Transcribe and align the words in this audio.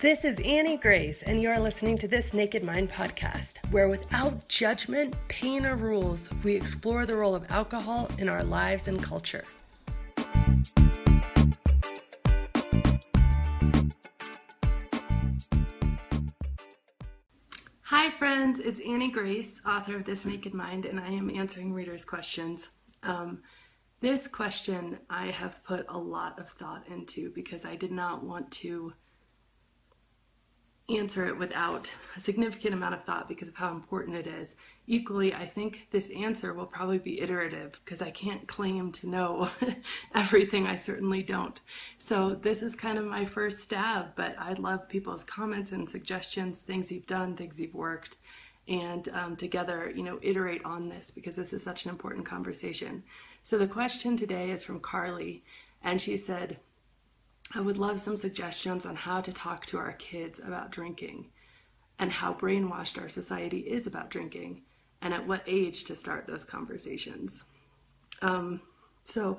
This 0.00 0.24
is 0.24 0.38
Annie 0.44 0.76
Grace, 0.76 1.22
and 1.22 1.42
you 1.42 1.50
are 1.50 1.58
listening 1.58 1.98
to 1.98 2.06
this 2.06 2.32
Naked 2.32 2.62
Mind 2.62 2.88
podcast, 2.88 3.54
where 3.72 3.88
without 3.88 4.46
judgment, 4.46 5.16
pain, 5.26 5.66
or 5.66 5.74
rules, 5.74 6.30
we 6.44 6.54
explore 6.54 7.04
the 7.04 7.16
role 7.16 7.34
of 7.34 7.50
alcohol 7.50 8.08
in 8.16 8.28
our 8.28 8.44
lives 8.44 8.86
and 8.86 9.02
culture. 9.02 9.42
Hi, 17.82 18.10
friends, 18.12 18.60
it's 18.60 18.78
Annie 18.78 19.10
Grace, 19.10 19.60
author 19.66 19.96
of 19.96 20.04
This 20.04 20.24
Naked 20.24 20.54
Mind, 20.54 20.86
and 20.86 21.00
I 21.00 21.08
am 21.08 21.28
answering 21.28 21.72
readers' 21.72 22.04
questions. 22.04 22.68
Um, 23.02 23.42
this 23.98 24.28
question 24.28 24.98
I 25.10 25.32
have 25.32 25.64
put 25.64 25.86
a 25.88 25.98
lot 25.98 26.38
of 26.38 26.48
thought 26.50 26.86
into 26.86 27.32
because 27.32 27.64
I 27.64 27.74
did 27.74 27.90
not 27.90 28.22
want 28.22 28.52
to 28.52 28.92
answer 30.88 31.26
it 31.26 31.36
without 31.36 31.92
a 32.16 32.20
significant 32.20 32.72
amount 32.72 32.94
of 32.94 33.04
thought 33.04 33.28
because 33.28 33.48
of 33.48 33.56
how 33.56 33.70
important 33.70 34.16
it 34.16 34.26
is. 34.26 34.56
Equally, 34.86 35.34
I 35.34 35.46
think 35.46 35.88
this 35.90 36.10
answer 36.10 36.54
will 36.54 36.66
probably 36.66 36.98
be 36.98 37.20
iterative 37.20 37.78
because 37.84 38.00
I 38.00 38.10
can't 38.10 38.48
claim 38.48 38.90
to 38.92 39.08
know 39.08 39.50
everything. 40.14 40.66
I 40.66 40.76
certainly 40.76 41.22
don't. 41.22 41.60
So, 41.98 42.30
this 42.34 42.62
is 42.62 42.74
kind 42.74 42.96
of 42.96 43.04
my 43.04 43.26
first 43.26 43.62
stab, 43.62 44.16
but 44.16 44.34
I'd 44.38 44.58
love 44.58 44.88
people's 44.88 45.24
comments 45.24 45.72
and 45.72 45.88
suggestions, 45.88 46.60
things 46.60 46.90
you've 46.90 47.06
done, 47.06 47.36
things 47.36 47.60
you've 47.60 47.74
worked, 47.74 48.16
and 48.66 49.08
um, 49.10 49.36
together, 49.36 49.92
you 49.94 50.02
know, 50.02 50.18
iterate 50.22 50.64
on 50.64 50.88
this 50.88 51.10
because 51.10 51.36
this 51.36 51.52
is 51.52 51.62
such 51.62 51.84
an 51.84 51.90
important 51.90 52.24
conversation. 52.24 53.02
So, 53.42 53.58
the 53.58 53.66
question 53.66 54.16
today 54.16 54.50
is 54.50 54.62
from 54.62 54.80
Carly, 54.80 55.44
and 55.82 56.00
she 56.00 56.16
said, 56.16 56.58
I 57.54 57.60
would 57.60 57.78
love 57.78 57.98
some 58.00 58.16
suggestions 58.16 58.84
on 58.84 58.94
how 58.94 59.20
to 59.20 59.32
talk 59.32 59.64
to 59.66 59.78
our 59.78 59.92
kids 59.92 60.38
about 60.38 60.70
drinking 60.70 61.26
and 61.98 62.12
how 62.12 62.34
brainwashed 62.34 63.00
our 63.00 63.08
society 63.08 63.60
is 63.60 63.86
about 63.86 64.10
drinking 64.10 64.62
and 65.00 65.14
at 65.14 65.26
what 65.26 65.42
age 65.46 65.84
to 65.84 65.96
start 65.96 66.26
those 66.26 66.44
conversations. 66.44 67.44
Um, 68.20 68.60
so, 69.04 69.38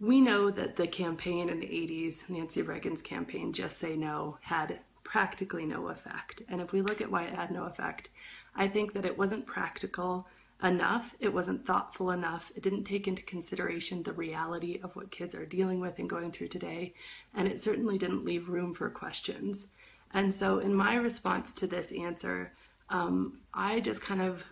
we 0.00 0.20
know 0.20 0.50
that 0.50 0.74
the 0.76 0.86
campaign 0.88 1.48
in 1.48 1.60
the 1.60 1.66
80s, 1.66 2.28
Nancy 2.28 2.62
Reagan's 2.62 3.02
campaign, 3.02 3.52
Just 3.52 3.78
Say 3.78 3.96
No, 3.96 4.38
had 4.40 4.80
practically 5.04 5.64
no 5.64 5.88
effect. 5.88 6.42
And 6.48 6.60
if 6.60 6.72
we 6.72 6.82
look 6.82 7.00
at 7.00 7.10
why 7.10 7.24
it 7.24 7.34
had 7.34 7.52
no 7.52 7.64
effect, 7.64 8.08
I 8.56 8.66
think 8.66 8.94
that 8.94 9.04
it 9.04 9.16
wasn't 9.16 9.46
practical 9.46 10.26
enough. 10.62 11.14
It 11.18 11.32
wasn't 11.32 11.66
thoughtful 11.66 12.10
enough. 12.10 12.52
It 12.54 12.62
didn't 12.62 12.84
take 12.84 13.08
into 13.08 13.22
consideration 13.22 14.02
the 14.02 14.12
reality 14.12 14.80
of 14.82 14.94
what 14.94 15.10
kids 15.10 15.34
are 15.34 15.46
dealing 15.46 15.80
with 15.80 15.98
and 15.98 16.08
going 16.08 16.30
through 16.30 16.48
today. 16.48 16.94
And 17.34 17.48
it 17.48 17.60
certainly 17.60 17.98
didn't 17.98 18.24
leave 18.24 18.48
room 18.48 18.72
for 18.74 18.88
questions. 18.90 19.66
And 20.14 20.34
so, 20.34 20.58
in 20.58 20.74
my 20.74 20.94
response 20.94 21.52
to 21.54 21.66
this 21.66 21.90
answer, 21.92 22.52
um, 22.90 23.40
I 23.54 23.80
just 23.80 24.02
kind 24.02 24.20
of 24.20 24.46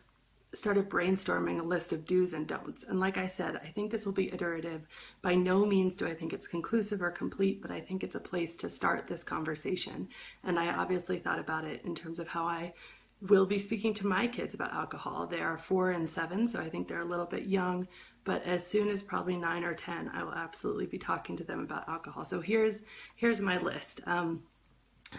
started 0.52 0.88
brainstorming 0.88 1.60
a 1.60 1.64
list 1.64 1.92
of 1.92 2.04
do's 2.04 2.32
and 2.32 2.46
don'ts. 2.46 2.82
And 2.82 2.98
like 2.98 3.16
I 3.16 3.28
said, 3.28 3.60
I 3.62 3.68
think 3.68 3.90
this 3.90 4.04
will 4.04 4.12
be 4.12 4.32
iterative. 4.32 4.86
By 5.22 5.34
no 5.34 5.64
means 5.64 5.94
do 5.94 6.06
I 6.08 6.14
think 6.14 6.32
it's 6.32 6.48
conclusive 6.48 7.02
or 7.02 7.10
complete, 7.10 7.62
but 7.62 7.70
I 7.70 7.80
think 7.80 8.02
it's 8.02 8.16
a 8.16 8.20
place 8.20 8.56
to 8.56 8.70
start 8.70 9.06
this 9.06 9.22
conversation. 9.22 10.08
And 10.42 10.58
I 10.58 10.74
obviously 10.74 11.18
thought 11.18 11.38
about 11.38 11.64
it 11.64 11.82
in 11.84 11.94
terms 11.94 12.18
of 12.18 12.26
how 12.26 12.46
I 12.46 12.72
will 13.20 13.46
be 13.46 13.58
speaking 13.58 13.92
to 13.94 14.06
my 14.06 14.26
kids 14.26 14.54
about 14.54 14.72
alcohol. 14.72 15.26
They 15.26 15.40
are 15.40 15.58
four 15.58 15.90
and 15.90 16.08
seven, 16.08 16.46
so 16.46 16.60
I 16.60 16.68
think 16.68 16.88
they're 16.88 17.00
a 17.00 17.04
little 17.04 17.26
bit 17.26 17.44
young. 17.44 17.86
But 18.24 18.44
as 18.44 18.66
soon 18.66 18.88
as 18.88 19.02
probably 19.02 19.36
nine 19.36 19.64
or 19.64 19.74
ten, 19.74 20.10
I 20.12 20.22
will 20.22 20.34
absolutely 20.34 20.86
be 20.86 20.98
talking 20.98 21.36
to 21.36 21.44
them 21.44 21.60
about 21.60 21.88
alcohol. 21.88 22.24
So 22.24 22.40
here's 22.40 22.82
here's 23.16 23.40
my 23.40 23.58
list. 23.58 24.00
Um, 24.06 24.42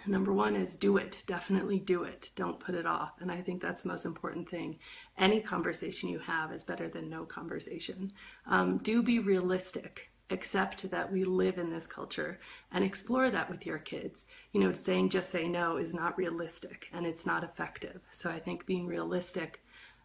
number 0.06 0.34
one 0.34 0.56
is 0.56 0.76
do 0.76 0.98
it. 0.98 1.24
Definitely 1.28 1.80
do 1.80 2.04
it. 2.04 2.32
Don't 2.36 2.60
put 2.60 2.76
it 2.76 2.86
off. 2.86 3.14
And 3.20 3.32
I 3.32 3.42
think 3.42 3.62
that's 3.62 3.82
the 3.82 3.90
most 3.90 4.06
important 4.06 4.50
thing. 4.50 4.80
Any 5.18 5.42
conversation 5.42 6.10
you 6.10 6.20
have 6.20 6.52
is 6.52 6.64
better 6.64 6.88
than 6.88 7.10
no 7.10 7.26
conversation. 7.26 8.14
Um, 8.46 8.78
do 8.78 9.04
be 9.04 9.20
realistic 9.20 10.11
accept 10.32 10.90
that 10.92 11.12
we 11.12 11.24
live 11.24 11.58
in 11.58 11.70
this 11.70 11.88
culture 11.88 12.40
and 12.72 12.84
explore 12.84 13.30
that 13.30 13.50
with 13.50 13.66
your 13.66 13.78
kids. 13.78 14.26
You 14.52 14.62
know, 14.62 14.72
saying 14.72 15.10
just 15.10 15.30
say 15.30 15.48
no 15.48 15.78
is 15.78 15.94
not 15.94 16.18
realistic 16.18 16.88
and 16.94 17.06
it's 17.06 17.26
not 17.26 17.44
effective. 17.44 18.02
So 18.10 18.30
I 18.30 18.40
think 18.40 18.66
being 18.66 18.88
realistic 18.88 19.62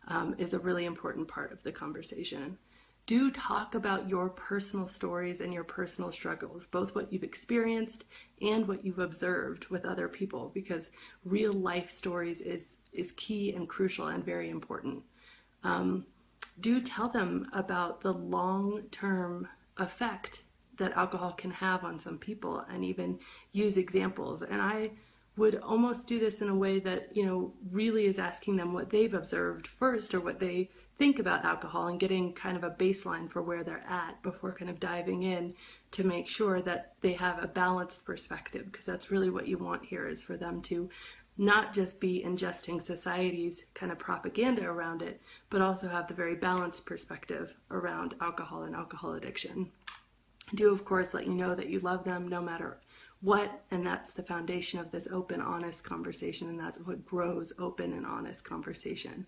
um, 0.09 0.35
is 0.39 0.55
a 0.55 0.59
really 0.59 0.85
important 0.85 1.29
part 1.29 1.53
of 1.53 1.63
the 1.63 1.73
conversation. 1.73 2.59
Do 3.07 3.31
talk 3.31 3.77
about 3.77 4.09
your 4.09 4.29
personal 4.31 4.89
stories 4.89 5.41
and 5.41 5.55
your 5.55 5.63
personal 5.63 6.11
struggles, 6.11 6.67
both 6.67 6.95
what 6.95 7.13
you've 7.13 7.23
experienced 7.23 8.05
and 8.43 8.67
what 8.67 8.85
you've 8.85 8.99
observed 8.99 9.69
with 9.69 9.85
other 9.85 10.09
people, 10.09 10.51
because 10.53 10.91
real 11.25 11.53
life 11.53 11.89
stories 11.89 12.41
is, 12.41 12.79
is 12.93 13.13
key 13.13 13.55
and 13.55 13.69
crucial 13.69 14.09
and 14.09 14.25
very 14.25 14.51
important. 14.51 15.05
Um, 15.63 16.07
do 16.59 16.81
tell 16.81 17.09
them 17.09 17.49
about 17.53 18.01
the 18.01 18.13
long 18.13 18.83
term 18.91 19.49
effect 19.79 20.43
that 20.79 20.97
alcohol 20.97 21.33
can 21.33 21.51
have 21.51 21.85
on 21.85 21.99
some 21.99 22.19
people 22.19 22.65
and 22.71 22.85
even 22.85 23.19
use 23.53 23.77
examples. 23.77 24.43
And 24.43 24.61
I 24.61 24.91
would 25.37 25.57
almost 25.57 26.07
do 26.07 26.19
this 26.19 26.41
in 26.41 26.49
a 26.49 26.55
way 26.55 26.79
that, 26.81 27.15
you 27.15 27.25
know, 27.25 27.53
really 27.71 28.07
is 28.07 28.19
asking 28.19 28.57
them 28.57 28.73
what 28.73 28.91
they've 28.91 29.13
observed 29.13 29.67
first 29.67 30.15
or 30.15 30.21
what 30.21 30.41
they 30.41 30.71
think 30.99 31.19
about 31.19 31.45
alcohol 31.45 31.89
and 31.89 32.01
getting 32.01 32.33
kind 32.33 32.57
of 32.57 32.65
a 32.65 32.71
baseline 32.71 33.31
for 33.31 33.43
where 33.43 33.63
they're 33.63 33.85
at 33.87 34.23
before 34.23 34.53
kind 34.53 34.71
of 34.71 34.81
diving 34.81 35.23
in 35.23 35.53
to 35.91 36.05
make 36.05 36.27
sure 36.27 36.63
that 36.63 36.95
they 37.03 37.13
have 37.13 37.43
a 37.43 37.47
balanced 37.49 38.05
perspective 38.07 38.65
because 38.67 38.87
that's 38.87 39.11
really 39.11 39.29
what 39.29 39.47
you 39.47 39.59
want 39.59 39.85
here 39.85 40.09
is 40.09 40.23
for 40.23 40.39
them 40.39 40.63
to 40.63 40.89
not 41.39 41.73
just 41.73 42.01
be 42.01 42.23
ingesting 42.25 42.83
society's 42.83 43.65
kind 43.75 43.93
of 43.93 43.99
propaganda 43.99 44.65
around 44.65 45.03
it, 45.03 45.21
but 45.51 45.61
also 45.61 45.89
have 45.89 46.09
the 46.09 46.15
very 46.15 46.35
balanced 46.35 46.87
perspective 46.87 47.55
around 47.71 48.15
alcohol 48.21 48.63
and 48.63 48.75
alcohol 48.75 49.13
addiction. 49.15 49.71
Do, 50.55 50.73
of 50.73 50.85
course, 50.85 51.13
let 51.13 51.27
you 51.27 51.35
know 51.35 51.55
that 51.55 51.69
you 51.69 51.81
love 51.81 52.05
them 52.05 52.29
no 52.29 52.41
matter 52.41 52.79
what, 53.21 53.65
and 53.71 53.85
that's 53.85 54.13
the 54.13 54.23
foundation 54.23 54.79
of 54.79 54.91
this 54.91 55.09
open, 55.11 55.41
honest 55.41 55.85
conversation, 55.85 56.49
and 56.49 56.59
that's 56.59 56.79
what 56.79 57.05
grows 57.05 57.53
open 57.59 57.93
and 57.93 58.07
honest 58.07 58.45
conversation. 58.45 59.27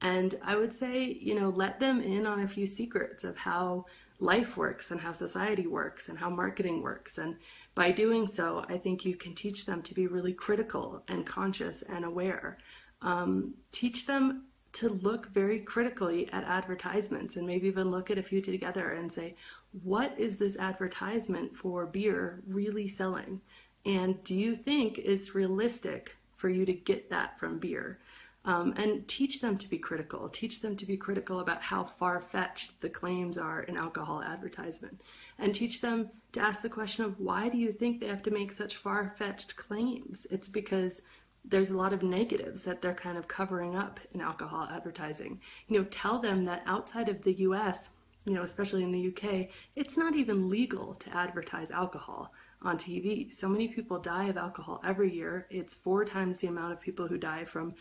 And 0.00 0.34
I 0.44 0.56
would 0.56 0.72
say, 0.72 1.04
you 1.04 1.38
know, 1.38 1.48
let 1.48 1.80
them 1.80 2.00
in 2.00 2.26
on 2.26 2.40
a 2.40 2.48
few 2.48 2.66
secrets 2.66 3.24
of 3.24 3.38
how 3.38 3.86
life 4.18 4.56
works 4.56 4.90
and 4.90 5.00
how 5.00 5.12
society 5.12 5.66
works 5.66 6.08
and 6.08 6.18
how 6.18 6.28
marketing 6.28 6.82
works 6.82 7.18
and 7.18 7.36
by 7.74 7.92
doing 7.92 8.26
so, 8.26 8.64
I 8.68 8.78
think 8.78 9.04
you 9.04 9.16
can 9.16 9.34
teach 9.34 9.66
them 9.66 9.82
to 9.82 9.94
be 9.94 10.06
really 10.06 10.32
critical 10.32 11.02
and 11.08 11.24
conscious 11.24 11.82
and 11.82 12.04
aware. 12.04 12.58
Um, 13.02 13.54
teach 13.72 14.06
them 14.06 14.44
to 14.72 14.88
look 14.88 15.28
very 15.28 15.60
critically 15.60 16.28
at 16.32 16.44
advertisements 16.44 17.36
and 17.36 17.46
maybe 17.46 17.68
even 17.68 17.90
look 17.90 18.10
at 18.10 18.18
a 18.18 18.22
few 18.22 18.40
together 18.40 18.90
and 18.92 19.10
say, 19.10 19.34
what 19.82 20.14
is 20.18 20.38
this 20.38 20.56
advertisement 20.56 21.56
for 21.56 21.86
beer 21.86 22.42
really 22.46 22.88
selling? 22.88 23.40
And 23.84 24.22
do 24.24 24.34
you 24.34 24.54
think 24.54 24.98
it's 24.98 25.34
realistic 25.34 26.16
for 26.36 26.48
you 26.48 26.64
to 26.66 26.72
get 26.72 27.10
that 27.10 27.38
from 27.38 27.58
beer? 27.58 27.98
Um, 28.44 28.72
and 28.76 29.06
teach 29.06 29.40
them 29.40 29.58
to 29.58 29.68
be 29.68 29.78
critical. 29.78 30.28
Teach 30.28 30.60
them 30.60 30.74
to 30.76 30.86
be 30.86 30.96
critical 30.96 31.40
about 31.40 31.62
how 31.62 31.84
far 31.84 32.20
fetched 32.20 32.80
the 32.80 32.88
claims 32.88 33.36
are 33.36 33.62
in 33.62 33.76
alcohol 33.76 34.22
advertisement. 34.22 35.00
And 35.40 35.54
teach 35.54 35.80
them 35.80 36.10
to 36.32 36.40
ask 36.40 36.62
the 36.62 36.68
question 36.68 37.04
of 37.04 37.18
why 37.18 37.48
do 37.48 37.58
you 37.58 37.72
think 37.72 37.98
they 37.98 38.06
have 38.06 38.22
to 38.24 38.30
make 38.30 38.52
such 38.52 38.76
far 38.76 39.14
fetched 39.16 39.56
claims? 39.56 40.26
It's 40.30 40.48
because 40.48 41.02
there's 41.44 41.70
a 41.70 41.76
lot 41.76 41.92
of 41.92 42.02
negatives 42.02 42.62
that 42.64 42.82
they're 42.82 42.94
kind 42.94 43.16
of 43.16 43.26
covering 43.26 43.74
up 43.74 43.98
in 44.12 44.20
alcohol 44.20 44.68
advertising. 44.70 45.40
You 45.66 45.78
know, 45.78 45.84
tell 45.90 46.18
them 46.18 46.44
that 46.44 46.62
outside 46.66 47.08
of 47.08 47.22
the 47.22 47.32
US, 47.32 47.90
you 48.26 48.34
know, 48.34 48.42
especially 48.42 48.84
in 48.84 48.92
the 48.92 49.08
UK, 49.08 49.48
it's 49.74 49.96
not 49.96 50.14
even 50.14 50.50
legal 50.50 50.94
to 50.94 51.16
advertise 51.16 51.70
alcohol 51.70 52.32
on 52.62 52.76
TV. 52.76 53.32
So 53.32 53.48
many 53.48 53.68
people 53.68 53.98
die 53.98 54.26
of 54.26 54.36
alcohol 54.36 54.82
every 54.84 55.12
year. 55.12 55.46
It's 55.50 55.72
four 55.72 56.04
times 56.04 56.40
the 56.40 56.48
amount 56.48 56.74
of 56.74 56.80
people 56.80 57.08
who 57.08 57.16
die 57.16 57.46
from 57.46 57.74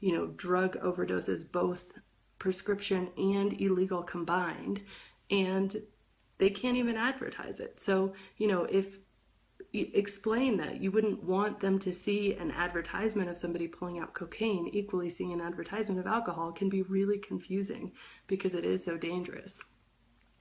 you 0.00 0.12
know, 0.12 0.26
drug 0.36 0.76
overdoses, 0.80 1.50
both 1.50 1.92
prescription 2.38 3.08
and 3.16 3.58
illegal 3.60 4.02
combined, 4.02 4.82
and 5.30 5.76
they 6.38 6.50
can't 6.50 6.76
even 6.76 6.96
advertise 6.96 7.60
it. 7.60 7.80
So, 7.80 8.12
you 8.36 8.46
know, 8.46 8.64
if 8.64 8.98
explain 9.72 10.56
that 10.56 10.80
you 10.80 10.90
wouldn't 10.90 11.22
want 11.22 11.60
them 11.60 11.78
to 11.78 11.92
see 11.92 12.34
an 12.34 12.50
advertisement 12.50 13.28
of 13.28 13.36
somebody 13.36 13.68
pulling 13.68 13.98
out 13.98 14.14
cocaine, 14.14 14.68
equally 14.72 15.10
seeing 15.10 15.32
an 15.32 15.40
advertisement 15.40 16.00
of 16.00 16.06
alcohol 16.06 16.52
can 16.52 16.68
be 16.68 16.82
really 16.82 17.18
confusing 17.18 17.92
because 18.26 18.54
it 18.54 18.64
is 18.64 18.84
so 18.84 18.96
dangerous. 18.96 19.60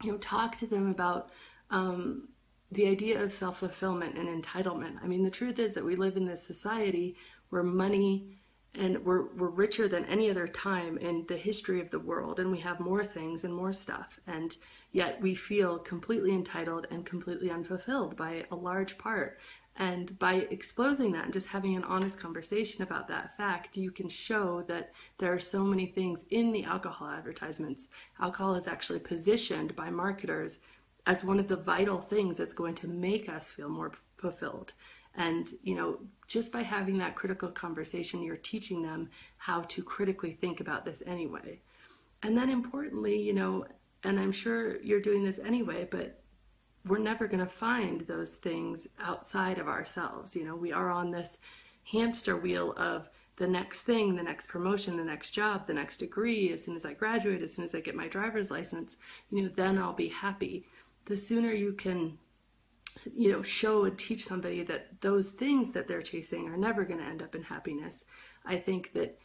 You 0.04 0.14
know, 0.14 0.18
talk 0.18 0.58
to 0.58 0.68
them 0.68 0.90
about 0.90 1.32
um, 1.70 2.30
the 2.72 2.88
idea 2.88 3.22
of 3.22 3.32
self 3.32 3.60
fulfillment 3.60 4.18
and 4.18 4.44
entitlement. 4.44 5.04
I 5.04 5.08
mean, 5.08 5.24
the 5.24 5.32
truth 5.32 5.60
is 5.60 5.74
that 5.74 5.86
we 5.86 5.96
live 5.96 6.18
in 6.18 6.26
this 6.26 6.44
society 6.44 7.16
where 7.50 7.64
money 7.64 8.38
and 8.78 9.04
we're, 9.06 9.28
we're 9.36 9.50
richer 9.50 9.88
than 9.88 10.06
any 10.06 10.30
other 10.30 10.48
time 10.48 10.98
in 10.98 11.26
the 11.28 11.38
history 11.38 11.80
of 11.80 11.90
the 11.92 12.00
world 12.00 12.40
and 12.40 12.52
we 12.52 12.60
have 12.60 12.80
more 12.80 13.06
things 13.06 13.44
and 13.44 13.54
more 13.54 13.74
stuff 13.74 14.20
and 14.28 14.58
yet 14.92 15.22
we 15.22 15.36
feel 15.36 15.80
completely 15.80 16.32
entitled 16.32 16.88
and 16.92 17.06
completely 17.06 17.50
unfulfilled 17.50 18.16
by 18.16 18.46
a 18.52 18.56
large 18.56 18.98
part 18.98 19.40
And 19.78 20.18
by 20.20 20.48
exposing 20.52 21.12
that 21.14 21.26
and 21.26 21.34
just 21.34 21.48
having 21.48 21.76
an 21.76 21.84
honest 21.84 22.18
conversation 22.20 22.82
about 22.82 23.08
that 23.10 23.36
fact, 23.36 23.76
you 23.76 23.92
can 23.92 24.08
show 24.08 24.62
that 24.64 24.94
there 25.18 25.34
are 25.34 25.40
so 25.40 25.64
many 25.66 25.86
things 25.86 26.24
in 26.30 26.52
the 26.52 26.64
alcohol 26.64 27.10
advertisements. 27.10 27.88
Alcohol 28.22 28.56
is 28.56 28.68
actually 28.68 29.00
positioned 29.00 29.76
by 29.76 29.90
marketers 29.90 30.60
as 31.06 31.24
one 31.24 31.40
of 31.40 31.48
the 31.48 31.58
vital 31.58 32.00
things 32.00 32.38
that's 32.38 32.54
going 32.54 32.74
to 32.76 32.88
make 32.88 33.28
us 33.28 33.52
feel 33.52 33.70
more 33.70 33.92
fulfilled. 34.26 34.74
And, 35.16 35.50
you 35.64 35.76
know, 35.76 36.00
just 36.28 36.52
by 36.52 36.64
having 36.64 36.98
that 36.98 37.16
critical 37.16 37.50
conversation, 37.50 38.22
you're 38.24 38.36
teaching 38.36 38.82
them 38.82 39.10
how 39.38 39.62
to 39.62 39.84
critically 39.84 40.34
think 40.34 40.60
about 40.60 40.84
this 40.84 41.04
anyway. 41.06 41.62
And 42.24 42.36
then 42.36 42.50
importantly, 42.50 43.22
you 43.22 43.34
know, 43.34 43.66
and 44.04 44.20
I'm 44.20 44.32
sure 44.32 44.82
you're 44.82 45.00
doing 45.00 45.24
this 45.24 45.40
anyway, 45.40 45.88
but 45.90 46.22
we're 46.86 46.98
never 46.98 47.28
going 47.28 47.44
to 47.44 47.52
find 47.68 48.02
those 48.02 48.32
things 48.32 48.88
outside 49.00 49.58
of 49.58 49.68
ourselves. 49.68 50.36
You 50.36 50.46
know, 50.46 50.56
we 50.56 50.72
are 50.72 50.90
on 50.90 51.12
this 51.12 51.38
hamster 51.92 52.36
wheel 52.36 52.74
of 52.76 53.10
the 53.38 53.48
next 53.48 53.82
thing, 53.82 54.16
the 54.16 54.24
next 54.24 54.48
promotion, 54.48 54.98
the 54.98 55.04
next 55.04 55.30
job, 55.32 55.68
the 55.68 55.74
next 55.74 55.98
degree. 55.98 56.52
As 56.52 56.64
soon 56.64 56.76
as 56.76 56.86
I 56.86 56.94
graduate, 56.94 57.42
as 57.42 57.54
soon 57.54 57.66
as 57.66 57.76
I 57.76 57.80
get 57.80 57.96
my 57.96 58.08
driver's 58.08 58.52
license, 58.52 58.98
you 59.30 59.44
know, 59.44 59.50
then 59.56 59.78
I'll 59.78 59.94
be 59.94 60.10
happy. 60.10 60.66
The 61.06 61.18
sooner 61.18 61.52
you 61.52 61.74
can, 61.74 62.18
you 63.16 63.32
know, 63.32 63.42
show 63.42 63.86
and 63.86 63.98
teach 63.98 64.26
somebody 64.26 64.64
that 64.64 65.02
those 65.02 65.32
things 65.32 65.72
that 65.74 65.88
they're 65.88 66.02
chasing 66.02 66.48
are 66.48 66.58
never 66.58 66.86
going 66.86 67.00
to 67.00 67.06
end 67.06 67.22
up 67.22 67.36
in 67.36 67.44
happiness, 67.44 68.06
I 68.46 68.58
think 68.58 68.94
that 68.94 69.18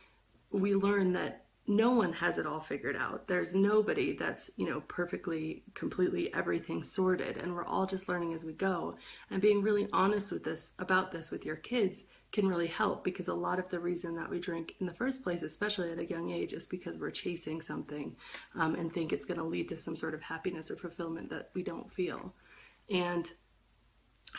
we 0.51 0.75
learn 0.75 1.13
that 1.13 1.45
no 1.67 1.93
one 1.93 2.13
has 2.13 2.37
it 2.37 2.47
all 2.47 2.61
figured 2.61 2.97
out. 2.97 3.29
There's 3.29 3.55
nobody 3.55 4.17
that's, 4.17 4.51
you 4.57 4.69
know, 4.69 4.81
perfectly, 4.89 5.63
completely 5.75 6.33
everything 6.35 6.83
sorted. 6.83 7.37
And 7.37 7.55
we're 7.55 7.65
all 7.65 7.87
just 7.87 8.09
learning 8.09 8.35
as 8.35 8.45
we 8.45 8.53
go. 8.53 8.97
And 9.31 9.41
being 9.41 9.63
really 9.63 9.87
honest 9.93 10.33
with 10.33 10.43
this, 10.43 10.73
about 10.81 11.13
this 11.13 11.31
with 11.31 11.47
your 11.47 11.57
kids 11.57 12.05
can 12.33 12.49
really 12.49 12.67
help 12.67 13.05
because 13.05 13.29
a 13.29 13.35
lot 13.35 13.61
of 13.61 13.69
the 13.69 13.79
reason 13.79 14.17
that 14.17 14.29
we 14.29 14.41
drink 14.41 14.75
in 14.81 14.87
the 14.87 14.95
first 14.95 15.23
place, 15.23 15.43
especially 15.43 15.93
at 15.93 15.99
a 15.99 16.07
young 16.07 16.31
age, 16.31 16.53
is 16.53 16.67
because 16.67 16.99
we're 16.99 17.11
chasing 17.11 17.61
something 17.61 18.17
um, 18.57 18.75
and 18.75 18.93
think 18.93 19.13
it's 19.13 19.25
going 19.25 19.39
to 19.39 19.45
lead 19.45 19.69
to 19.69 19.77
some 19.77 19.95
sort 19.95 20.15
of 20.15 20.23
happiness 20.23 20.73
or 20.73 20.77
fulfillment 20.77 21.31
that 21.31 21.51
we 21.55 21.63
don't 21.63 21.93
feel. 21.93 22.35
And 22.89 23.31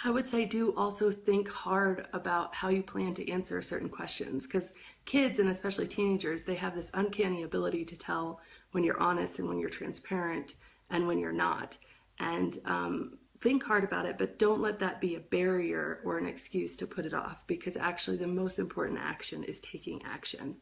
I 0.03 0.09
would 0.09 0.27
say 0.27 0.45
do 0.45 0.73
also 0.75 1.11
think 1.11 1.49
hard 1.49 2.07
about 2.13 2.55
how 2.55 2.69
you 2.69 2.81
plan 2.81 3.13
to 3.15 3.29
answer 3.29 3.61
certain 3.61 3.89
questions 3.89 4.47
because 4.47 4.73
kids 5.05 5.39
and 5.39 5.49
especially 5.49 5.87
teenagers, 5.87 6.43
they 6.43 6.55
have 6.55 6.75
this 6.75 6.91
uncanny 6.93 7.43
ability 7.43 7.85
to 7.85 7.97
tell 7.97 8.39
when 8.71 8.83
you're 8.83 8.99
honest 8.99 9.39
and 9.39 9.47
when 9.47 9.59
you're 9.59 9.69
transparent 9.69 10.55
and 10.89 11.07
when 11.07 11.19
you're 11.19 11.31
not. 11.31 11.77
And 12.19 12.57
um, 12.65 13.17
think 13.41 13.63
hard 13.63 13.83
about 13.83 14.05
it, 14.05 14.17
but 14.17 14.39
don't 14.39 14.61
let 14.61 14.79
that 14.79 15.01
be 15.01 15.15
a 15.15 15.19
barrier 15.19 15.99
or 16.03 16.17
an 16.17 16.27
excuse 16.27 16.75
to 16.77 16.87
put 16.87 17.05
it 17.05 17.13
off 17.13 17.45
because 17.47 17.75
actually 17.75 18.17
the 18.17 18.27
most 18.27 18.59
important 18.59 18.99
action 18.99 19.43
is 19.43 19.59
taking 19.59 20.01
action. 20.03 20.55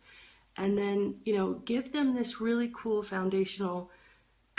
And 0.57 0.77
then, 0.77 1.15
you 1.23 1.35
know, 1.35 1.53
give 1.65 1.91
them 1.93 2.13
this 2.13 2.41
really 2.41 2.71
cool 2.73 3.03
foundational 3.03 3.91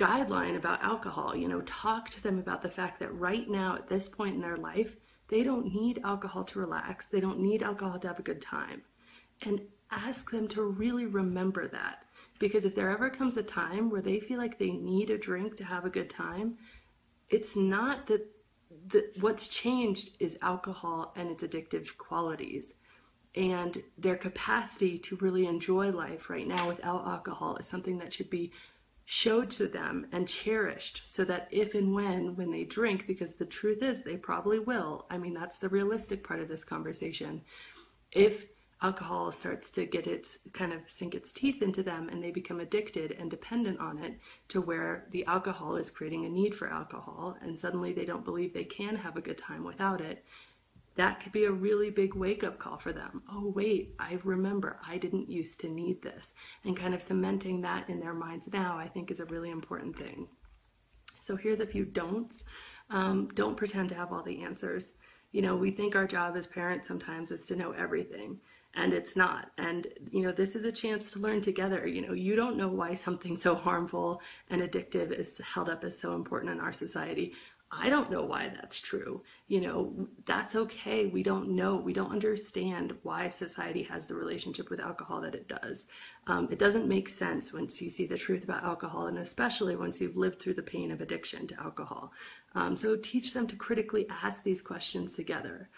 guideline 0.00 0.56
about 0.56 0.82
alcohol. 0.82 1.36
You 1.36 1.48
know, 1.48 1.60
talk 1.62 2.08
to 2.10 2.22
them 2.22 2.38
about 2.38 2.62
the 2.62 2.70
fact 2.70 2.98
that 3.00 3.14
right 3.14 3.48
now, 3.48 3.76
at 3.76 3.88
this 3.88 4.08
point 4.08 4.34
in 4.34 4.40
their 4.40 4.56
life, 4.56 4.96
they 5.28 5.42
don't 5.42 5.72
need 5.72 6.00
alcohol 6.02 6.42
to 6.44 6.58
relax. 6.58 7.06
They 7.06 7.20
don't 7.20 7.38
need 7.38 7.62
alcohol 7.62 7.98
to 7.98 8.08
have 8.08 8.18
a 8.18 8.22
good 8.22 8.40
time 8.40 8.82
and 9.42 9.60
ask 9.90 10.30
them 10.30 10.48
to 10.48 10.62
really 10.62 11.06
remember 11.06 11.68
that. 11.68 12.04
Because 12.38 12.64
if 12.64 12.74
there 12.74 12.90
ever 12.90 13.10
comes 13.10 13.36
a 13.36 13.42
time 13.42 13.90
where 13.90 14.00
they 14.00 14.18
feel 14.18 14.38
like 14.38 14.58
they 14.58 14.70
need 14.70 15.10
a 15.10 15.18
drink 15.18 15.56
to 15.56 15.64
have 15.64 15.84
a 15.84 15.90
good 15.90 16.08
time, 16.08 16.56
it's 17.28 17.54
not 17.54 18.06
that 18.06 18.26
the, 18.88 19.10
what's 19.20 19.48
changed 19.48 20.16
is 20.18 20.38
alcohol 20.40 21.12
and 21.16 21.30
its 21.30 21.42
addictive 21.44 21.96
qualities. 21.98 22.74
And 23.34 23.82
their 23.98 24.16
capacity 24.16 24.98
to 24.98 25.16
really 25.16 25.46
enjoy 25.46 25.90
life 25.90 26.30
right 26.30 26.48
now 26.48 26.66
without 26.66 27.06
alcohol 27.06 27.56
is 27.56 27.66
something 27.66 27.98
that 27.98 28.12
should 28.12 28.30
be 28.30 28.52
showed 29.04 29.50
to 29.50 29.66
them 29.66 30.06
and 30.12 30.28
cherished 30.28 31.02
so 31.04 31.24
that 31.24 31.48
if 31.50 31.74
and 31.74 31.94
when 31.94 32.36
when 32.36 32.50
they 32.50 32.64
drink 32.64 33.06
because 33.06 33.34
the 33.34 33.44
truth 33.44 33.82
is 33.82 34.02
they 34.02 34.16
probably 34.16 34.58
will. 34.58 35.06
I 35.10 35.18
mean 35.18 35.34
that's 35.34 35.58
the 35.58 35.68
realistic 35.68 36.22
part 36.22 36.40
of 36.40 36.48
this 36.48 36.64
conversation. 36.64 37.42
If 38.12 38.46
alcohol 38.82 39.30
starts 39.30 39.70
to 39.70 39.84
get 39.84 40.06
its 40.06 40.38
kind 40.52 40.72
of 40.72 40.80
sink 40.86 41.14
its 41.14 41.32
teeth 41.32 41.62
into 41.62 41.82
them 41.82 42.08
and 42.08 42.22
they 42.22 42.30
become 42.30 42.60
addicted 42.60 43.12
and 43.12 43.30
dependent 43.30 43.78
on 43.78 43.98
it 43.98 44.18
to 44.48 44.60
where 44.60 45.04
the 45.10 45.24
alcohol 45.26 45.76
is 45.76 45.90
creating 45.90 46.24
a 46.24 46.28
need 46.28 46.54
for 46.54 46.68
alcohol 46.68 47.36
and 47.42 47.60
suddenly 47.60 47.92
they 47.92 48.06
don't 48.06 48.24
believe 48.24 48.54
they 48.54 48.64
can 48.64 48.96
have 48.96 49.16
a 49.16 49.20
good 49.20 49.36
time 49.36 49.64
without 49.64 50.00
it 50.00 50.24
that 50.96 51.20
could 51.20 51.32
be 51.32 51.44
a 51.44 51.52
really 51.52 51.90
big 51.90 52.14
wake 52.14 52.44
up 52.44 52.58
call 52.58 52.78
for 52.78 52.92
them. 52.92 53.22
Oh, 53.30 53.52
wait, 53.54 53.94
I 53.98 54.18
remember 54.24 54.78
I 54.86 54.98
didn't 54.98 55.30
used 55.30 55.60
to 55.60 55.68
need 55.68 56.02
this. 56.02 56.34
And 56.64 56.76
kind 56.76 56.94
of 56.94 57.02
cementing 57.02 57.60
that 57.62 57.88
in 57.88 58.00
their 58.00 58.14
minds 58.14 58.48
now, 58.52 58.76
I 58.76 58.88
think, 58.88 59.10
is 59.10 59.20
a 59.20 59.26
really 59.26 59.50
important 59.50 59.96
thing. 59.96 60.28
So 61.20 61.36
here's 61.36 61.60
a 61.60 61.66
few 61.66 61.84
don'ts. 61.84 62.44
Um, 62.90 63.28
don't 63.34 63.56
pretend 63.56 63.88
to 63.90 63.94
have 63.94 64.12
all 64.12 64.22
the 64.22 64.42
answers. 64.42 64.92
You 65.32 65.42
know, 65.42 65.56
we 65.56 65.70
think 65.70 65.94
our 65.94 66.06
job 66.06 66.36
as 66.36 66.46
parents 66.46 66.88
sometimes 66.88 67.30
is 67.30 67.46
to 67.46 67.56
know 67.56 67.72
everything 67.72 68.40
and 68.74 68.92
it's 68.92 69.16
not 69.16 69.50
and 69.58 69.88
you 70.12 70.22
know 70.22 70.32
this 70.32 70.54
is 70.54 70.64
a 70.64 70.72
chance 70.72 71.10
to 71.10 71.18
learn 71.18 71.40
together 71.40 71.86
you 71.86 72.06
know 72.06 72.12
you 72.12 72.36
don't 72.36 72.56
know 72.56 72.68
why 72.68 72.94
something 72.94 73.36
so 73.36 73.54
harmful 73.54 74.20
and 74.48 74.62
addictive 74.62 75.10
is 75.10 75.38
held 75.38 75.68
up 75.68 75.82
as 75.84 75.98
so 75.98 76.14
important 76.14 76.52
in 76.52 76.60
our 76.60 76.72
society 76.72 77.32
i 77.72 77.88
don't 77.88 78.10
know 78.10 78.22
why 78.22 78.50
that's 78.54 78.80
true 78.80 79.22
you 79.48 79.60
know 79.60 80.08
that's 80.24 80.56
okay 80.56 81.06
we 81.06 81.22
don't 81.22 81.48
know 81.48 81.76
we 81.76 81.92
don't 81.92 82.10
understand 82.10 82.94
why 83.02 83.28
society 83.28 83.82
has 83.82 84.06
the 84.06 84.14
relationship 84.14 84.70
with 84.70 84.80
alcohol 84.80 85.20
that 85.20 85.34
it 85.34 85.48
does 85.48 85.86
um, 86.26 86.48
it 86.50 86.58
doesn't 86.58 86.88
make 86.88 87.08
sense 87.08 87.52
once 87.52 87.80
you 87.80 87.90
see 87.90 88.06
the 88.06 88.18
truth 88.18 88.44
about 88.44 88.64
alcohol 88.64 89.06
and 89.06 89.18
especially 89.18 89.76
once 89.76 90.00
you've 90.00 90.16
lived 90.16 90.40
through 90.40 90.54
the 90.54 90.62
pain 90.62 90.90
of 90.90 91.00
addiction 91.00 91.46
to 91.46 91.60
alcohol 91.60 92.12
um, 92.54 92.74
so 92.76 92.96
teach 92.96 93.32
them 93.32 93.46
to 93.46 93.56
critically 93.56 94.06
ask 94.22 94.42
these 94.42 94.62
questions 94.62 95.14
together 95.14 95.68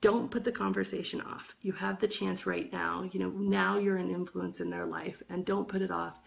don't 0.00 0.30
put 0.30 0.44
the 0.44 0.52
conversation 0.52 1.20
off. 1.20 1.54
You 1.60 1.72
have 1.72 2.00
the 2.00 2.08
chance 2.08 2.46
right 2.46 2.72
now. 2.72 3.08
You 3.12 3.20
know, 3.20 3.30
now 3.30 3.78
you're 3.78 3.98
an 3.98 4.10
influence 4.10 4.60
in 4.60 4.70
their 4.70 4.86
life, 4.86 5.22
and 5.28 5.44
don't 5.44 5.68
put 5.68 5.82
it 5.82 5.90
off. 5.90 6.20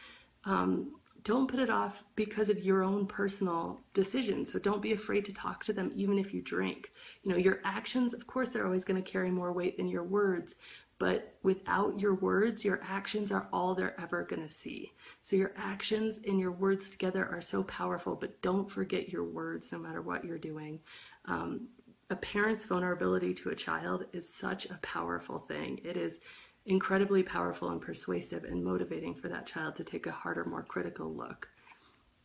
Um, 0.46 0.92
don't 1.24 1.50
put 1.50 1.60
it 1.60 1.70
off 1.70 2.04
because 2.16 2.50
of 2.50 2.64
your 2.64 2.84
own 2.84 3.06
personal 3.06 3.80
decisions. 3.94 4.52
So 4.52 4.60
don't 4.60 4.82
be 4.82 4.92
afraid 4.92 5.26
to 5.26 5.34
talk 5.34 5.64
to 5.66 5.74
them, 5.74 5.92
even 5.96 6.20
if 6.20 6.34
you 6.34 6.42
drink. 6.42 6.92
You 7.24 7.32
know, 7.32 7.38
your 7.38 7.60
actions, 7.64 8.14
of 8.14 8.28
course, 8.28 8.50
they're 8.50 8.66
always 8.66 8.84
going 8.84 9.02
to 9.02 9.12
carry 9.12 9.32
more 9.32 9.54
weight 9.54 9.78
than 9.78 9.88
your 9.88 10.04
words. 10.04 10.56
But 11.00 11.36
without 11.42 12.00
your 12.00 12.16
words, 12.16 12.64
your 12.64 12.82
actions 12.84 13.32
are 13.32 13.48
all 13.52 13.74
they're 13.74 14.00
ever 14.00 14.24
going 14.24 14.46
to 14.48 14.54
see. 14.54 14.94
So 15.22 15.36
your 15.36 15.54
actions 15.58 16.20
and 16.28 16.40
your 16.40 16.52
words 16.52 16.90
together 16.90 17.26
are 17.26 17.42
so 17.42 17.64
powerful, 17.64 18.16
but 18.16 18.42
don't 18.42 18.70
forget 18.70 19.10
your 19.10 19.24
words 19.24 19.72
no 19.72 19.80
matter 19.80 20.02
what 20.02 20.24
you're 20.24 20.38
doing. 20.38 20.80
Um, 21.26 21.68
a 22.10 22.16
parent's 22.18 22.66
vulnerability 22.66 23.34
to 23.34 23.50
a 23.50 23.56
child 23.56 24.06
is 24.14 24.32
such 24.32 24.66
a 24.68 24.80
powerful 24.82 25.40
thing. 25.40 25.80
It 25.84 25.98
is 25.98 26.20
incredibly 26.66 27.24
powerful 27.24 27.70
and 27.70 27.82
persuasive 27.82 28.44
and 28.44 28.64
motivating 28.64 29.16
for 29.16 29.28
that 29.30 29.46
child 29.46 29.76
to 29.76 29.84
take 29.84 30.08
a 30.08 30.12
harder, 30.12 30.46
more 30.46 30.64
critical 30.64 31.14
look. 31.14 31.50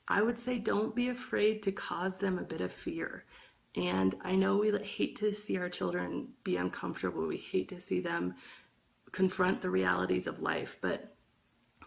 I 0.07 0.23
would 0.23 0.39
say 0.39 0.59
don't 0.59 0.95
be 0.95 1.09
afraid 1.09 1.63
to 1.65 1.73
cause 1.73 2.17
them 2.17 2.39
a 2.39 2.43
bit 2.43 2.61
of 2.61 2.73
fear. 2.73 3.25
And 3.75 4.15
I 4.23 4.35
know 4.35 4.57
we 4.57 4.77
hate 4.79 5.17
to 5.17 5.35
see 5.35 5.59
our 5.59 5.69
children 5.69 6.29
be 6.45 6.57
uncomfortable. 6.57 7.27
We 7.27 7.37
hate 7.37 7.69
to 7.69 7.81
see 7.81 8.01
them 8.01 8.35
confront 9.13 9.61
the 9.61 9.71
realities 9.71 10.27
of 10.27 10.41
life, 10.41 10.79
but 10.81 11.15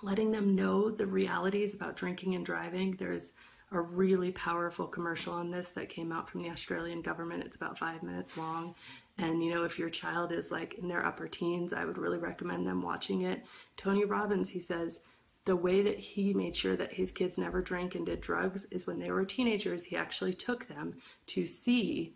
letting 0.02 0.32
them 0.32 0.56
know 0.56 0.90
the 0.92 1.06
realities 1.06 1.74
about 1.74 1.96
drinking 1.96 2.36
and 2.36 2.46
driving, 2.46 2.96
there's 2.98 3.34
a 3.72 3.80
really 3.80 4.32
powerful 4.32 4.88
commercial 4.88 5.34
on 5.34 5.50
this 5.50 5.72
that 5.72 5.90
came 5.90 6.12
out 6.12 6.30
from 6.30 6.42
the 6.42 6.50
Australian 6.50 7.02
government. 7.02 7.44
It's 7.44 7.56
about 7.56 7.78
five 7.78 8.04
minutes 8.04 8.36
long. 8.36 8.76
And, 9.18 9.44
you 9.44 9.54
know, 9.54 9.64
if 9.64 9.78
your 9.78 9.90
child 9.90 10.32
is 10.32 10.52
like 10.52 10.76
in 10.76 10.88
their 10.88 11.06
upper 11.06 11.28
teens, 11.28 11.74
I 11.74 11.86
would 11.86 11.98
really 11.98 12.18
recommend 12.18 12.66
them 12.66 12.82
watching 12.82 13.22
it. 13.22 13.44
Tony 13.78 14.06
Robbins, 14.06 14.50
he 14.50 14.60
says, 14.60 15.00
the 15.46 15.56
way 15.56 15.82
that 15.82 16.00
he 16.00 16.34
made 16.34 16.56
sure 16.56 16.76
that 16.76 16.94
his 16.94 17.12
kids 17.12 17.38
never 17.38 17.62
drank 17.62 17.96
and 17.96 18.06
did 18.06 18.22
drugs 18.22 18.66
is 18.66 18.86
when 18.86 19.00
they 19.00 19.12
were 19.12 19.26
teenagers, 19.26 19.86
he 19.86 19.98
actually 19.98 20.34
took 20.34 20.68
them 20.68 20.96
to 21.28 21.48
see 21.48 22.14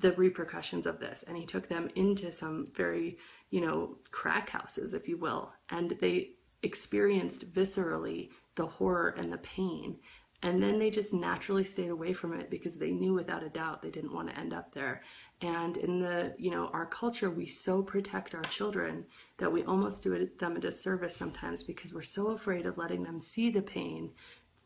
the 0.00 0.12
repercussions 0.12 0.86
of 0.86 0.98
this. 0.98 1.22
And 1.26 1.36
he 1.36 1.44
took 1.44 1.68
them 1.68 1.90
into 1.94 2.32
some 2.32 2.66
very, 2.74 3.18
you 3.50 3.60
know, 3.60 3.98
crack 4.10 4.50
houses, 4.50 4.94
if 4.94 5.06
you 5.06 5.18
will. 5.18 5.52
And 5.68 5.96
they 6.00 6.30
experienced 6.62 7.52
viscerally 7.52 8.30
the 8.54 8.66
horror 8.66 9.14
and 9.18 9.32
the 9.32 9.38
pain 9.38 9.96
and 10.42 10.60
then 10.60 10.78
they 10.78 10.90
just 10.90 11.12
naturally 11.12 11.62
stayed 11.62 11.90
away 11.90 12.12
from 12.12 12.38
it 12.38 12.50
because 12.50 12.76
they 12.76 12.90
knew 12.90 13.14
without 13.14 13.44
a 13.44 13.48
doubt 13.48 13.80
they 13.80 13.90
didn't 13.90 14.12
want 14.12 14.28
to 14.28 14.38
end 14.38 14.52
up 14.52 14.74
there 14.74 15.02
and 15.42 15.76
in 15.76 15.98
the 15.98 16.34
you 16.38 16.50
know 16.50 16.70
our 16.72 16.86
culture 16.86 17.30
we 17.30 17.46
so 17.46 17.82
protect 17.82 18.34
our 18.34 18.42
children 18.42 19.04
that 19.36 19.52
we 19.52 19.64
almost 19.64 20.02
do 20.02 20.28
them 20.38 20.56
a 20.56 20.60
disservice 20.60 21.14
sometimes 21.14 21.62
because 21.62 21.92
we're 21.92 22.02
so 22.02 22.28
afraid 22.28 22.64
of 22.64 22.78
letting 22.78 23.02
them 23.02 23.20
see 23.20 23.50
the 23.50 23.62
pain 23.62 24.10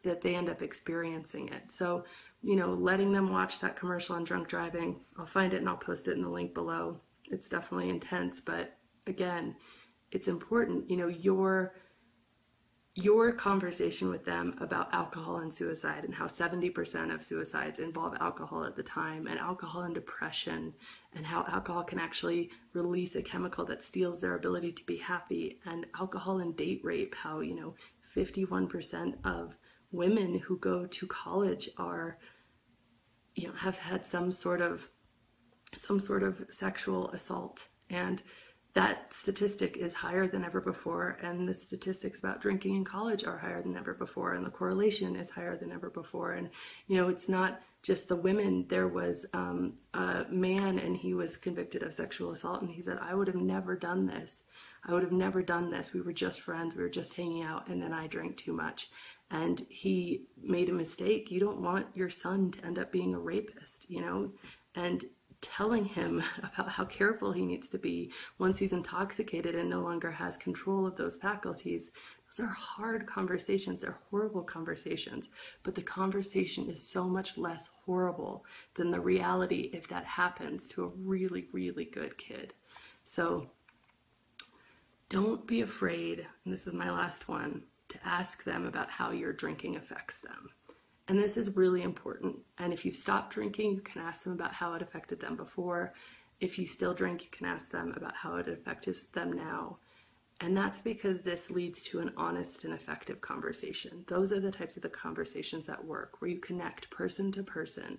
that 0.06 0.22
they 0.22 0.34
end 0.34 0.48
up 0.48 0.62
experiencing 0.62 1.48
it. 1.48 1.70
So, 1.70 2.04
you 2.42 2.56
know, 2.56 2.72
letting 2.72 3.12
them 3.12 3.30
watch 3.30 3.58
that 3.60 3.76
commercial 3.76 4.16
on 4.16 4.24
drunk 4.24 4.48
driving, 4.48 5.00
I'll 5.18 5.26
find 5.26 5.52
it 5.52 5.58
and 5.58 5.68
I'll 5.68 5.76
post 5.76 6.08
it 6.08 6.16
in 6.16 6.22
the 6.22 6.28
link 6.28 6.54
below. 6.54 7.00
It's 7.30 7.48
definitely 7.48 7.90
intense, 7.90 8.40
but 8.40 8.78
again, 9.06 9.56
it's 10.12 10.28
important, 10.28 10.88
you 10.88 10.96
know, 10.96 11.08
your 11.08 11.74
your 12.96 13.30
conversation 13.30 14.08
with 14.08 14.24
them 14.24 14.56
about 14.60 14.92
alcohol 14.92 15.36
and 15.36 15.52
suicide 15.52 16.02
and 16.04 16.14
how 16.14 16.24
70% 16.24 17.14
of 17.14 17.22
suicides 17.22 17.78
involve 17.78 18.16
alcohol 18.20 18.64
at 18.64 18.74
the 18.74 18.82
time 18.82 19.26
and 19.26 19.38
alcohol 19.38 19.82
and 19.82 19.94
depression 19.94 20.72
and 21.14 21.24
how 21.24 21.44
alcohol 21.48 21.84
can 21.84 21.98
actually 21.98 22.50
release 22.72 23.14
a 23.14 23.22
chemical 23.22 23.64
that 23.66 23.82
steals 23.82 24.20
their 24.20 24.34
ability 24.34 24.72
to 24.72 24.84
be 24.84 24.96
happy 24.96 25.60
and 25.66 25.86
alcohol 26.00 26.38
and 26.38 26.56
date 26.56 26.80
rape 26.82 27.14
how 27.14 27.40
you 27.40 27.54
know 27.54 27.74
51% 28.16 29.14
of 29.24 29.54
women 29.92 30.38
who 30.38 30.58
go 30.58 30.86
to 30.86 31.06
college 31.06 31.68
are 31.76 32.18
you 33.34 33.46
know 33.46 33.54
have 33.54 33.76
had 33.76 34.04
some 34.04 34.32
sort 34.32 34.62
of 34.62 34.88
some 35.74 36.00
sort 36.00 36.22
of 36.22 36.46
sexual 36.50 37.10
assault. 37.10 37.68
And 37.90 38.22
that 38.76 39.10
statistic 39.10 39.78
is 39.78 39.94
higher 39.94 40.28
than 40.28 40.44
ever 40.44 40.60
before, 40.60 41.16
and 41.22 41.48
the 41.48 41.54
statistics 41.54 42.18
about 42.18 42.42
drinking 42.42 42.76
in 42.76 42.84
college 42.84 43.24
are 43.24 43.38
higher 43.38 43.62
than 43.62 43.74
ever 43.74 43.94
before, 43.94 44.34
and 44.34 44.44
the 44.44 44.50
correlation 44.50 45.16
is 45.16 45.30
higher 45.30 45.56
than 45.56 45.72
ever 45.72 45.88
before. 45.88 46.32
And 46.32 46.50
you 46.86 46.98
know, 46.98 47.08
it's 47.08 47.26
not 47.26 47.62
just 47.82 48.06
the 48.06 48.16
women. 48.16 48.66
There 48.68 48.86
was 48.86 49.24
um, 49.32 49.76
a 49.94 50.26
man, 50.28 50.78
and 50.78 50.94
he 50.94 51.14
was 51.14 51.38
convicted 51.38 51.82
of 51.82 51.94
sexual 51.94 52.32
assault, 52.32 52.60
and 52.60 52.70
he 52.70 52.82
said, 52.82 52.98
"I 53.00 53.14
would 53.14 53.28
have 53.28 53.36
never 53.36 53.76
done 53.76 54.06
this. 54.06 54.42
I 54.84 54.92
would 54.92 55.02
have 55.02 55.10
never 55.10 55.42
done 55.42 55.70
this. 55.70 55.94
We 55.94 56.02
were 56.02 56.12
just 56.12 56.42
friends. 56.42 56.76
We 56.76 56.82
were 56.82 56.90
just 56.90 57.14
hanging 57.14 57.44
out, 57.44 57.68
and 57.68 57.80
then 57.80 57.94
I 57.94 58.08
drank 58.08 58.36
too 58.36 58.52
much." 58.52 58.90
And 59.30 59.58
he 59.70 60.26
made 60.42 60.68
a 60.68 60.74
mistake. 60.74 61.30
You 61.30 61.40
don't 61.40 61.62
want 61.62 61.86
your 61.94 62.10
son 62.10 62.50
to 62.50 62.66
end 62.66 62.78
up 62.78 62.92
being 62.92 63.14
a 63.14 63.18
rapist, 63.18 63.88
you 63.88 64.02
know, 64.02 64.32
and 64.74 65.02
telling 65.40 65.84
him 65.84 66.22
about 66.38 66.70
how 66.70 66.84
careful 66.84 67.32
he 67.32 67.44
needs 67.44 67.68
to 67.68 67.78
be 67.78 68.10
once 68.38 68.58
he's 68.58 68.72
intoxicated 68.72 69.54
and 69.54 69.68
no 69.68 69.80
longer 69.80 70.10
has 70.10 70.36
control 70.36 70.86
of 70.86 70.96
those 70.96 71.16
faculties. 71.16 71.92
Those 72.26 72.46
are 72.46 72.52
hard 72.52 73.06
conversations. 73.06 73.80
They're 73.80 74.00
horrible 74.10 74.42
conversations. 74.42 75.28
But 75.62 75.74
the 75.74 75.82
conversation 75.82 76.68
is 76.68 76.82
so 76.82 77.04
much 77.04 77.36
less 77.38 77.68
horrible 77.84 78.44
than 78.74 78.90
the 78.90 79.00
reality 79.00 79.70
if 79.72 79.88
that 79.88 80.04
happens 80.04 80.66
to 80.68 80.84
a 80.84 80.88
really, 80.88 81.48
really 81.52 81.84
good 81.84 82.18
kid. 82.18 82.54
So 83.04 83.50
don't 85.08 85.46
be 85.46 85.60
afraid, 85.60 86.26
and 86.44 86.52
this 86.52 86.66
is 86.66 86.72
my 86.72 86.90
last 86.90 87.28
one, 87.28 87.62
to 87.88 87.98
ask 88.04 88.42
them 88.42 88.66
about 88.66 88.90
how 88.90 89.12
your 89.12 89.32
drinking 89.32 89.76
affects 89.76 90.18
them. 90.18 90.50
And 91.08 91.18
this 91.18 91.36
is 91.36 91.56
really 91.56 91.82
important. 91.82 92.36
And 92.58 92.72
if 92.72 92.84
you've 92.84 92.96
stopped 92.96 93.32
drinking, 93.32 93.74
you 93.74 93.80
can 93.80 94.02
ask 94.02 94.24
them 94.24 94.32
about 94.32 94.54
how 94.54 94.74
it 94.74 94.82
affected 94.82 95.20
them 95.20 95.36
before. 95.36 95.94
If 96.40 96.58
you 96.58 96.66
still 96.66 96.94
drink, 96.94 97.22
you 97.22 97.30
can 97.30 97.46
ask 97.46 97.70
them 97.70 97.94
about 97.96 98.14
how 98.14 98.36
it 98.36 98.48
affects 98.48 99.04
them 99.06 99.32
now. 99.32 99.78
And 100.40 100.54
that's 100.56 100.80
because 100.80 101.22
this 101.22 101.50
leads 101.50 101.82
to 101.84 102.00
an 102.00 102.12
honest 102.16 102.64
and 102.64 102.74
effective 102.74 103.20
conversation. 103.20 104.04
Those 104.06 104.32
are 104.32 104.40
the 104.40 104.50
types 104.50 104.76
of 104.76 104.82
the 104.82 104.90
conversations 104.90 105.66
that 105.66 105.82
work, 105.82 106.20
where 106.20 106.30
you 106.30 106.38
connect 106.38 106.90
person 106.90 107.32
to 107.32 107.42
person, 107.42 107.98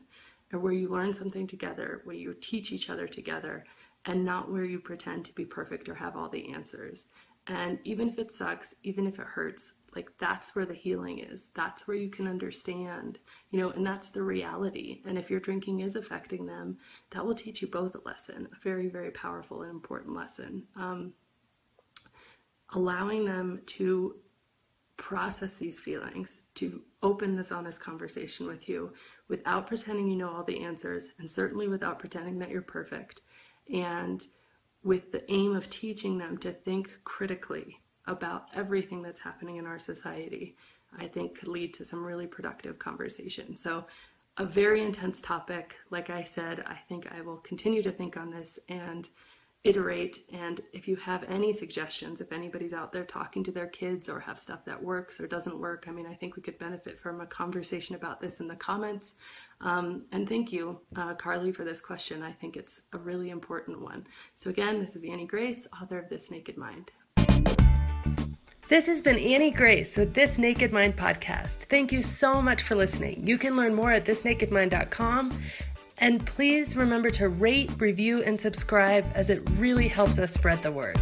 and 0.52 0.62
where 0.62 0.74
you 0.74 0.90
learn 0.90 1.14
something 1.14 1.48
together, 1.48 2.02
where 2.04 2.16
you 2.16 2.36
teach 2.40 2.72
each 2.72 2.90
other 2.90 3.08
together, 3.08 3.66
and 4.06 4.24
not 4.24 4.52
where 4.52 4.66
you 4.66 4.80
pretend 4.80 5.26
to 5.26 5.34
be 5.34 5.46
perfect 5.46 5.90
or 5.90 5.96
have 5.96 6.16
all 6.16 6.30
the 6.30 6.54
answers. 6.54 7.08
And 7.48 7.80
even 7.86 8.08
if 8.08 8.20
it 8.20 8.32
sucks, 8.32 8.76
even 8.84 9.08
if 9.08 9.18
it 9.18 9.26
hurts, 9.26 9.74
like 9.98 10.12
that's 10.20 10.56
where 10.56 10.66
the 10.66 10.76
healing 10.76 11.18
is. 11.20 11.50
That's 11.56 11.88
where 11.88 11.98
you 11.98 12.10
can 12.10 12.28
understand 12.28 13.18
you 13.50 13.60
know 13.60 13.72
and 13.72 13.86
that's 13.86 14.12
the 14.12 14.22
reality. 14.22 15.02
And 15.06 15.18
if 15.18 15.32
your 15.32 15.40
drinking 15.40 15.80
is 15.80 15.96
affecting 15.96 16.46
them 16.46 16.78
that 17.10 17.26
will 17.26 17.36
teach 17.36 17.62
you 17.62 17.68
both 17.68 17.96
a 17.96 18.02
lesson 18.06 18.48
a 18.52 18.60
very 18.64 18.88
very 18.88 19.12
powerful 19.12 19.64
and 19.64 19.72
important 19.72 20.16
lesson. 20.16 20.64
Um, 20.76 21.14
allowing 22.74 23.26
them 23.26 23.62
to 23.66 24.16
process 24.98 25.54
these 25.54 25.80
feelings 25.80 26.42
to 26.56 26.82
open 27.04 27.36
this 27.36 27.52
honest 27.52 27.80
conversation 27.80 28.48
with 28.48 28.68
you 28.68 28.92
without 29.28 29.68
pretending 29.68 30.08
you 30.08 30.16
know 30.16 30.30
all 30.30 30.44
the 30.44 30.64
answers 30.64 31.10
and 31.20 31.30
certainly 31.30 31.68
without 31.68 32.00
pretending 32.00 32.40
that 32.40 32.50
you're 32.50 32.62
perfect 32.62 33.22
and 33.72 34.26
with 34.84 35.12
the 35.12 35.32
aim 35.32 35.56
of 35.56 35.70
teaching 35.70 36.18
them 36.18 36.38
to 36.38 36.52
think 36.52 36.92
critically 37.04 37.80
about 38.08 38.48
everything 38.56 39.02
that's 39.02 39.20
happening 39.20 39.58
in 39.58 39.66
our 39.66 39.80
society, 39.80 40.56
I 40.98 41.08
think 41.08 41.38
could 41.38 41.50
lead 41.50 41.74
to 41.76 41.86
some 41.86 42.04
really 42.04 42.28
productive 42.28 42.80
conversation. 42.80 43.56
So, 43.56 43.86
a 44.40 44.46
very 44.46 44.84
intense 44.84 45.20
topic. 45.20 45.76
Like 45.90 46.12
I 46.12 46.24
said, 46.24 46.64
I 46.68 46.78
think 46.88 47.08
I 47.12 47.22
will 47.22 47.38
continue 47.38 47.82
to 47.82 47.92
think 47.92 48.18
on 48.18 48.30
this 48.30 48.60
and 48.70 49.10
iterate. 49.64 50.20
And 50.32 50.62
if 50.74 50.88
you 50.88 50.96
have 50.98 51.24
any 51.24 51.52
suggestions, 51.54 52.22
if 52.22 52.32
anybody's 52.32 52.74
out 52.74 52.92
there 52.92 53.04
talking 53.04 53.44
to 53.46 53.52
their 53.52 53.68
kids 53.68 54.08
or 54.08 54.20
have 54.20 54.40
stuff 54.40 54.64
that 54.66 54.82
works 54.82 55.20
or 55.20 55.28
doesn't 55.28 55.60
work, 55.60 55.86
I 55.88 55.92
mean, 55.92 56.06
I 56.06 56.14
think 56.14 56.36
we 56.36 56.42
could 56.42 56.60
benefit 56.60 57.00
from 57.00 57.20
a 57.22 57.26
conversation 57.26 57.96
about 57.96 58.22
this 58.22 58.40
in 58.40 58.48
the 58.48 58.56
comments. 58.56 59.16
Um, 59.62 60.06
and 60.12 60.30
thank 60.30 60.54
you, 60.54 60.80
uh, 60.96 61.16
Carly, 61.16 61.52
for 61.52 61.66
this 61.66 61.82
question. 61.82 62.22
I 62.22 62.32
think 62.32 62.56
it's 62.56 62.82
a 62.94 62.98
really 62.98 63.30
important 63.32 63.82
one. 63.82 64.08
So, 64.36 64.50
again, 64.50 64.80
this 64.80 64.96
is 64.96 65.04
Annie 65.04 65.26
Grace, 65.26 65.68
author 65.82 66.00
of 66.00 66.10
This 66.10 66.32
Naked 66.32 66.58
Mind. 66.58 66.92
This 68.70 68.86
has 68.88 69.02
been 69.02 69.18
Annie 69.18 69.52
Grace 69.52 69.96
with 69.96 70.14
This 70.14 70.38
Naked 70.38 70.74
Mind 70.74 70.98
podcast. 70.98 71.56
Thank 71.70 71.94
you 71.94 72.04
so 72.04 72.42
much 72.42 72.64
for 72.64 72.76
listening. 72.76 73.26
You 73.26 73.38
can 73.38 73.56
learn 73.56 73.74
more 73.74 73.94
at 73.94 74.04
thisnakedmind.com. 74.04 75.42
And 76.00 76.26
please 76.26 76.76
remember 76.76 77.10
to 77.12 77.30
rate, 77.30 77.72
review, 77.80 78.24
and 78.24 78.40
subscribe 78.40 79.06
as 79.16 79.30
it 79.30 79.50
really 79.52 79.88
helps 79.88 80.20
us 80.20 80.34
spread 80.34 80.62
the 80.64 80.72
word. 80.74 81.00